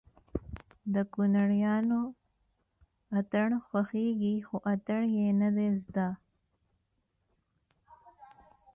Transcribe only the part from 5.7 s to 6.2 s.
زده